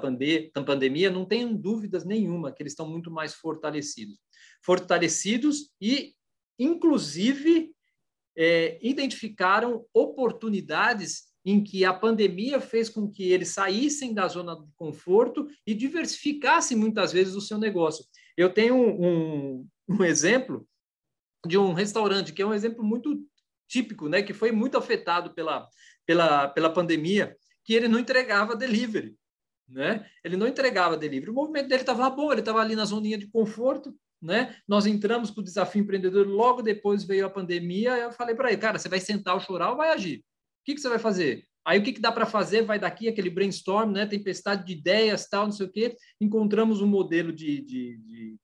[0.65, 4.19] pandemia, não tenham dúvidas nenhuma que eles estão muito mais fortalecidos.
[4.61, 6.13] Fortalecidos e,
[6.59, 7.73] inclusive,
[8.37, 14.71] é, identificaram oportunidades em que a pandemia fez com que eles saíssem da zona de
[14.75, 18.05] conforto e diversificassem muitas vezes o seu negócio.
[18.37, 20.67] Eu tenho um, um exemplo
[21.45, 23.19] de um restaurante que é um exemplo muito
[23.67, 25.67] típico, né, que foi muito afetado pela,
[26.05, 29.15] pela, pela pandemia, que ele não entregava delivery.
[29.67, 30.05] Né?
[30.23, 31.31] Ele não entregava delivery.
[31.31, 34.55] O movimento dele estava bom, ele estava ali na zoninha de conforto, né?
[34.67, 38.61] Nós entramos com o desafio empreendedor, logo depois veio a pandemia, eu falei para ele,
[38.61, 40.19] cara, você vai sentar ou chorar ou vai agir?
[40.19, 41.45] O que, que você vai fazer?
[41.65, 42.63] Aí o que, que dá para fazer?
[42.63, 44.05] Vai daqui aquele brainstorm, né?
[44.05, 45.95] tempestade de ideias, tal, não sei o quê.
[46.19, 48.35] Encontramos um modelo de, de, de,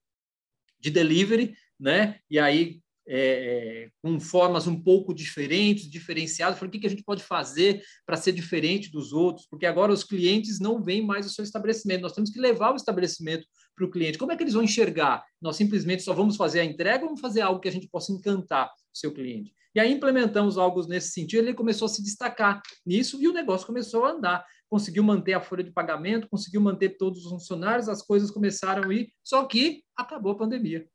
[0.79, 2.19] de delivery, né?
[2.29, 6.59] E aí é, é, com formas um pouco diferentes, diferenciadas.
[6.59, 9.47] Falei, o que, que a gente pode fazer para ser diferente dos outros?
[9.49, 12.01] Porque agora os clientes não veem mais o seu estabelecimento.
[12.01, 14.17] Nós temos que levar o estabelecimento para o cliente.
[14.17, 15.23] Como é que eles vão enxergar?
[15.39, 18.11] Nós simplesmente só vamos fazer a entrega ou vamos fazer algo que a gente possa
[18.11, 19.53] encantar o seu cliente?
[19.75, 23.67] E aí implementamos algo nesse sentido, ele começou a se destacar nisso e o negócio
[23.67, 24.45] começou a andar.
[24.67, 28.93] Conseguiu manter a folha de pagamento, conseguiu manter todos os funcionários, as coisas começaram a
[28.93, 30.87] ir, só que acabou a pandemia.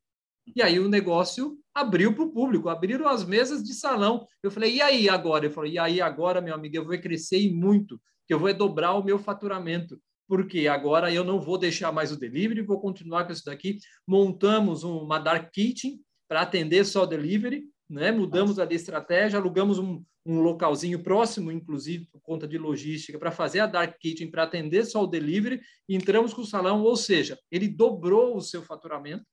[0.57, 4.27] E aí o negócio abriu para o público, abriram as mesas de salão.
[4.42, 5.47] Eu falei, e aí agora?
[5.47, 8.53] Eu falei, e aí agora, meu amigo, eu vou crescer e muito, que eu vou
[8.53, 9.97] dobrar o meu faturamento.
[10.33, 13.77] Porque agora eu não vou deixar mais o delivery, vou continuar com isso daqui.
[14.07, 18.11] Montamos uma dark kitchen para atender só o delivery, né?
[18.11, 23.31] mudamos ali a estratégia, alugamos um, um localzinho próximo, inclusive por conta de logística, para
[23.31, 26.97] fazer a dark kitchen para atender só o delivery, e entramos com o salão, ou
[26.97, 29.27] seja, ele dobrou o seu faturamento,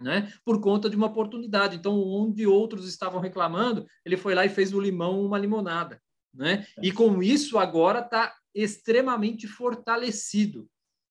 [0.00, 1.76] né, por conta de uma oportunidade.
[1.76, 6.00] Então, onde outros estavam reclamando, ele foi lá e fez do limão uma limonada.
[6.32, 6.66] Né?
[6.82, 10.68] E com isso, agora está extremamente fortalecido.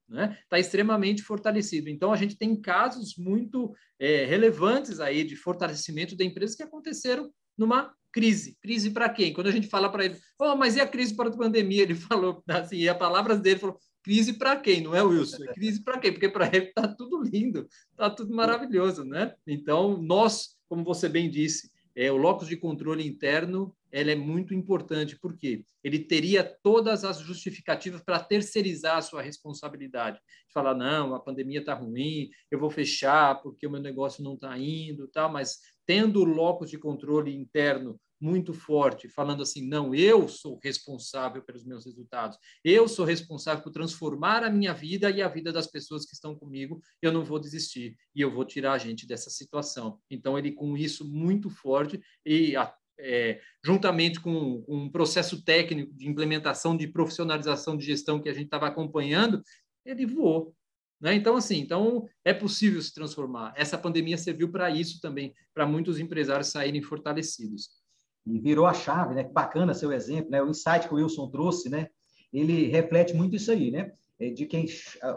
[0.10, 0.38] Está né?
[0.49, 1.89] Tá extremamente fortalecido.
[1.89, 7.32] Então, a gente tem casos muito é, relevantes aí de fortalecimento da empresa que aconteceram
[7.58, 8.58] numa crise.
[8.62, 9.34] Crise para quem?
[9.34, 11.84] Quando a gente fala para ele, oh, mas e a crise para a pandemia?
[11.84, 14.82] Ele falou assim, e as palavras dele falou, Crise para quem?
[14.82, 15.45] Não é, Wilson?
[15.45, 16.12] É crise para quem?
[16.12, 19.34] Porque para ele está tudo lindo, está tudo maravilhoso, né?
[19.47, 24.56] Então, nós, como você bem disse, é, o locus de controle interno ele é muito
[24.56, 30.17] importante, porque ele teria todas as justificativas para terceirizar a sua responsabilidade.
[30.17, 34.34] De falar, não, a pandemia está ruim, eu vou fechar porque o meu negócio não
[34.34, 39.93] está indo, tal, mas tendo o locus de controle interno muito forte, falando assim: não,
[39.93, 45.21] eu sou responsável pelos meus resultados, eu sou responsável por transformar a minha vida e
[45.21, 48.73] a vida das pessoas que estão comigo, eu não vou desistir e eu vou tirar
[48.73, 49.99] a gente dessa situação.
[50.09, 52.53] Então, ele, com isso muito forte, e
[52.97, 58.33] é, juntamente com, com um processo técnico de implementação, de profissionalização de gestão que a
[58.33, 59.43] gente estava acompanhando,
[59.86, 60.55] ele voou.
[61.01, 61.13] Né?
[61.15, 63.53] Então, assim, então é possível se transformar.
[63.57, 67.83] Essa pandemia serviu para isso também, para muitos empresários saírem fortalecidos
[68.25, 69.23] e virou a chave, né?
[69.23, 70.41] Bacana seu exemplo, né?
[70.41, 71.88] O insight que o Wilson trouxe, né?
[72.31, 73.91] Ele reflete muito isso aí, né?
[74.19, 74.65] é, de quem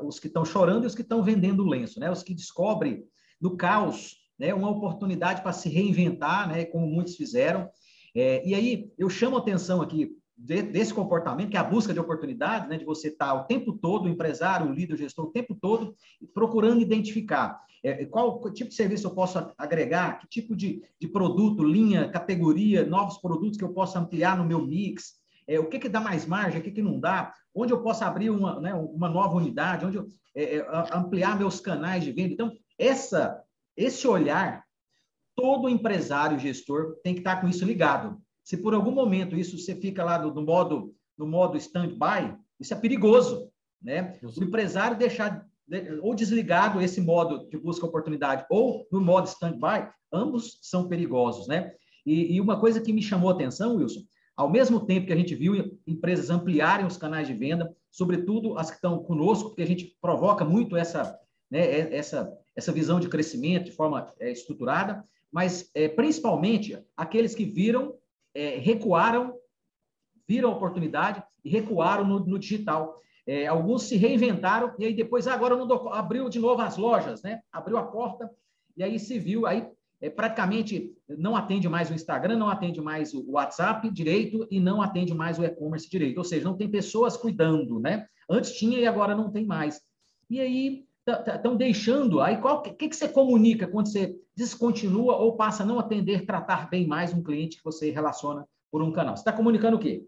[0.02, 2.10] os que estão chorando e os que estão vendendo lenço, né?
[2.10, 3.04] Os que descobrem
[3.40, 7.68] no caos, né, uma oportunidade para se reinventar, né, como muitos fizeram.
[8.14, 11.92] É, e aí eu chamo a atenção aqui de, desse comportamento, que é a busca
[11.92, 15.26] de oportunidades, né, de você estar o tempo todo, o empresário, o líder, o gestor,
[15.26, 15.94] o tempo todo,
[16.34, 21.62] procurando identificar é, qual tipo de serviço eu posso agregar, que tipo de, de produto,
[21.62, 25.14] linha, categoria, novos produtos que eu posso ampliar no meu mix,
[25.46, 28.04] é, o que, que dá mais margem, o que, que não dá, onde eu posso
[28.04, 32.34] abrir uma, né, uma nova unidade, onde eu é, é ampliar meus canais de venda.
[32.34, 33.42] Então, essa,
[33.76, 34.64] esse olhar,
[35.34, 38.20] todo empresário, gestor, tem que estar com isso ligado.
[38.46, 42.72] Se por algum momento isso você fica lá no, no modo no modo stand-by, isso
[42.72, 43.50] é perigoso,
[43.82, 44.16] né?
[44.22, 45.44] O empresário deixar
[46.00, 51.72] ou desligado esse modo de busca oportunidade ou no modo stand-by, ambos são perigosos, né?
[52.06, 54.02] E, e, uma coisa que me chamou a atenção, Wilson,
[54.36, 58.70] ao mesmo tempo que a gente viu empresas ampliarem os canais de venda, sobretudo as
[58.70, 61.18] que estão conosco, porque a gente provoca muito essa,
[61.50, 67.44] né, essa, essa visão de crescimento de forma é, estruturada, mas é, principalmente aqueles que
[67.44, 67.92] viram,
[68.36, 69.34] é, recuaram,
[70.28, 73.00] viram a oportunidade e recuaram no, no digital.
[73.26, 77.22] É, alguns se reinventaram e aí depois agora não dou, abriu de novo as lojas,
[77.22, 77.40] né?
[77.50, 78.30] Abriu a porta
[78.76, 79.66] e aí se viu aí
[80.00, 84.82] é, praticamente não atende mais o Instagram, não atende mais o WhatsApp direito e não
[84.82, 86.18] atende mais o e-commerce direito.
[86.18, 88.06] Ou seja, não tem pessoas cuidando, né?
[88.28, 89.80] Antes tinha e agora não tem mais.
[90.28, 92.20] E aí estão deixando.
[92.20, 96.68] Aí qual que, que você comunica quando você descontinua ou passa a não atender, tratar
[96.68, 99.16] bem mais um cliente que você relaciona por um canal?
[99.16, 100.04] Você está comunicando o quê?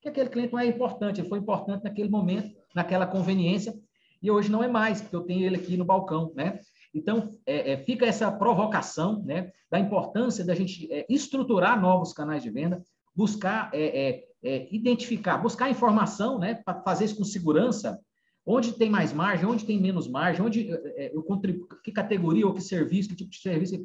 [0.00, 3.74] Que aquele cliente não é importante, ele foi importante naquele momento, naquela conveniência,
[4.22, 6.60] e hoje não é mais, porque eu tenho ele aqui no balcão, né?
[6.94, 12.42] Então, é, é, fica essa provocação né, da importância da gente é, estruturar novos canais
[12.42, 12.82] de venda,
[13.14, 17.98] buscar é, é, é, identificar, buscar informação né, para fazer isso com segurança,
[18.44, 20.68] onde tem mais margem, onde tem menos margem, onde
[21.12, 23.80] eu contribuo, que categoria ou que serviço, que tipo de serviço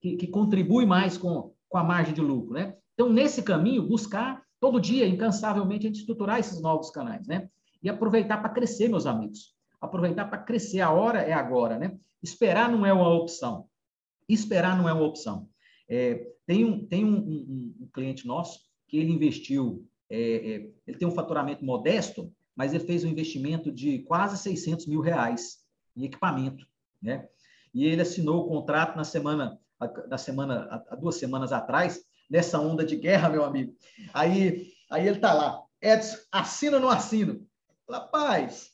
[0.00, 2.54] que, que contribui mais com, com a margem de lucro.
[2.54, 2.74] Né?
[2.94, 7.48] Então, nesse caminho, buscar todo dia, incansavelmente, a gente estruturar esses novos canais, né?
[7.82, 9.54] E aproveitar para crescer, meus amigos.
[9.80, 10.80] Aproveitar para crescer.
[10.80, 11.96] A hora é agora, né?
[12.22, 13.66] Esperar não é uma opção.
[14.28, 15.48] Esperar não é uma opção.
[15.88, 20.98] É, tem um, tem um, um, um, cliente nosso que ele investiu, é, é, ele
[20.98, 25.58] tem um faturamento modesto, mas ele fez um investimento de quase 600 mil reais
[25.96, 26.66] em equipamento,
[27.00, 27.28] né?
[27.72, 29.60] E ele assinou o contrato na semana,
[30.08, 33.76] na semana, há duas semanas atrás, nessa onda de guerra, meu amigo.
[34.12, 37.46] Aí, aí ele tá lá, Edson, assina ou não assino?
[37.88, 38.72] Rapaz,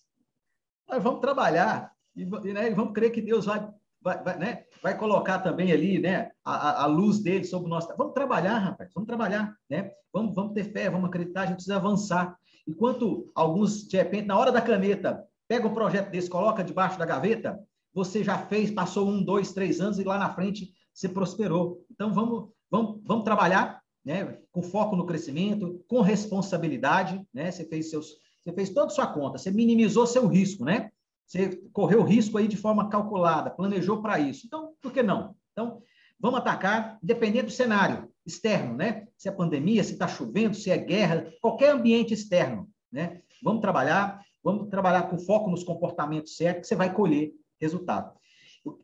[0.88, 3.68] nós vamos trabalhar e, né, vamos crer que Deus vai,
[4.00, 7.94] vai, vai, né, vai colocar também ali né, a, a, luz dele sobre o nosso.
[7.98, 9.92] Vamos trabalhar, rapaz, vamos trabalhar, né?
[10.10, 12.38] Vamos, vamos ter fé, vamos acreditar, a gente precisa avançar.
[12.66, 17.04] Enquanto alguns, de repente, na hora da caneta, pega um projeto desse, coloca debaixo da
[17.04, 17.60] gaveta,
[17.92, 21.84] você já fez, passou um, dois, três anos e lá na frente você prosperou.
[21.90, 24.38] Então vamos, vamos, vamos trabalhar, né?
[24.50, 27.50] Com foco no crescimento, com responsabilidade, né?
[27.50, 30.90] Você fez seus, você fez toda a sua conta, você minimizou seu risco, né?
[31.26, 34.46] Você correu risco aí de forma calculada, planejou para isso.
[34.46, 35.34] Então, por que não?
[35.52, 35.80] Então,
[36.18, 39.06] vamos atacar, dependendo do cenário externo, né?
[39.16, 43.20] Se é pandemia, se está chovendo, se é guerra, qualquer ambiente externo, né?
[43.42, 48.12] Vamos trabalhar, vamos trabalhar com foco nos comportamentos certos, que você vai colher resultado.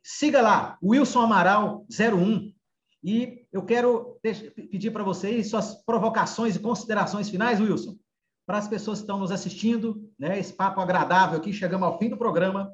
[0.03, 2.53] Siga lá, Wilson Amaral 01,
[3.03, 4.19] e eu quero
[4.71, 7.97] pedir para vocês suas provocações e considerações finais, Wilson
[8.51, 10.37] para as pessoas que estão nos assistindo, né?
[10.37, 12.69] Esse papo agradável aqui, chegamos ao fim do programa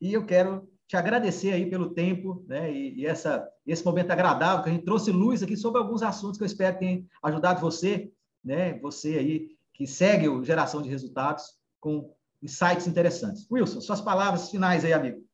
[0.00, 2.72] e eu quero te agradecer aí pelo tempo, né?
[2.72, 6.36] E, e essa esse momento agradável que a gente trouxe luz aqui sobre alguns assuntos
[6.36, 8.10] que eu espero que tenham ajudado você,
[8.44, 8.76] né?
[8.80, 11.44] Você aí que segue o Geração de Resultados
[11.78, 13.46] com insights interessantes.
[13.48, 15.24] Wilson, suas palavras finais aí, amigo.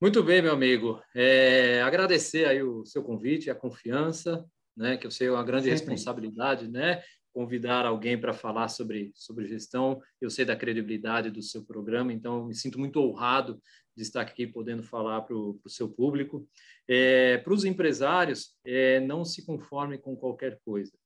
[0.00, 1.00] Muito bem, meu amigo.
[1.14, 4.44] É, agradecer aí o seu convite, a confiança,
[4.76, 4.96] né?
[4.96, 5.90] Que eu sei é uma grande Sempre.
[5.90, 7.00] responsabilidade, né?
[7.38, 10.02] Convidar alguém para falar sobre, sobre gestão.
[10.20, 13.62] Eu sei da credibilidade do seu programa, então me sinto muito honrado
[13.96, 16.48] de estar aqui podendo falar para o seu público.
[16.88, 20.98] É, para os empresários, é, não se conforme com qualquer coisa.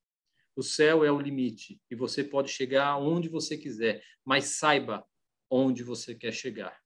[0.55, 5.05] O céu é o limite e você pode chegar onde você quiser, mas saiba
[5.51, 6.82] onde você quer chegar.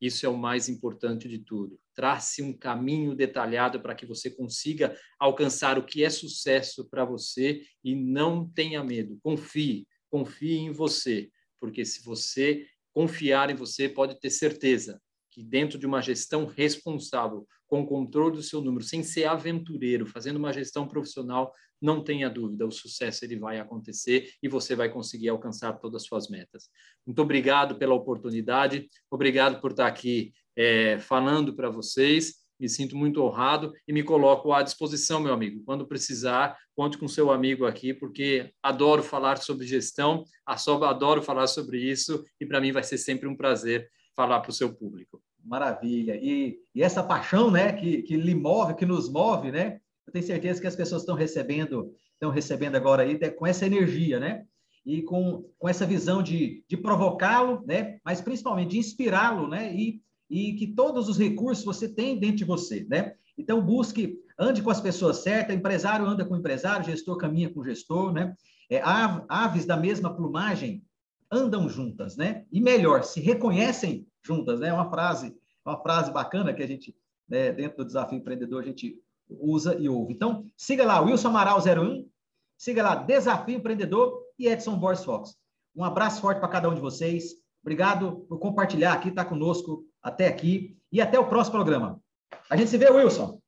[0.00, 1.78] Isso é o mais importante de tudo.
[1.94, 7.62] Trace um caminho detalhado para que você consiga alcançar o que é sucesso para você
[7.82, 9.18] e não tenha medo.
[9.22, 11.30] Confie, confie em você,
[11.60, 17.46] porque se você confiar em você, pode ter certeza que dentro de uma gestão responsável,
[17.66, 22.66] com controle do seu número, sem ser aventureiro, fazendo uma gestão profissional, não tenha dúvida,
[22.66, 26.68] o sucesso ele vai acontecer e você vai conseguir alcançar todas as suas metas.
[27.06, 32.46] Muito obrigado pela oportunidade, obrigado por estar aqui é, falando para vocês.
[32.58, 35.62] Me sinto muito honrado e me coloco à disposição, meu amigo.
[35.64, 41.78] Quando precisar, conte com seu amigo aqui, porque adoro falar sobre gestão, adoro falar sobre
[41.78, 45.22] isso e para mim vai ser sempre um prazer falar para o seu público.
[45.44, 46.18] Maravilha.
[46.20, 49.80] E, e, essa paixão, né, que, que lhe move, que nos move, né?
[50.08, 54.18] Eu tenho certeza que as pessoas estão recebendo, estão recebendo agora aí com essa energia,
[54.18, 54.46] né?
[54.86, 57.98] E com, com essa visão de, de provocá-lo, né?
[58.02, 59.70] Mas principalmente de inspirá-lo, né?
[59.74, 60.00] E,
[60.30, 63.12] e que todos os recursos você tem dentro de você, né?
[63.36, 68.10] Então busque, ande com as pessoas certas, empresário anda com empresário, gestor caminha com gestor,
[68.10, 68.34] né?
[68.70, 68.80] É,
[69.28, 70.82] aves da mesma plumagem
[71.30, 72.46] andam juntas, né?
[72.50, 74.72] E melhor, se reconhecem juntas, né?
[74.72, 75.36] Uma frase,
[75.66, 76.96] uma frase bacana que a gente,
[77.28, 78.98] né, dentro do desafio empreendedor, a gente
[79.28, 80.12] usa e ouve.
[80.14, 82.08] Então, siga lá, Wilson Amaral 01,
[82.56, 85.36] siga lá, Desafio Empreendedor e Edson Borges Fox.
[85.74, 87.34] Um abraço forte para cada um de vocês.
[87.62, 92.00] Obrigado por compartilhar aqui, estar tá conosco até aqui e até o próximo programa.
[92.48, 93.40] A gente se vê, Wilson.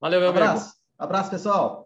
[0.00, 0.64] Valeu, meu abraço.
[0.64, 0.78] amigo.
[0.98, 1.83] Abraço, pessoal.